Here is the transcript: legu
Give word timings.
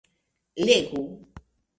legu 0.65 1.03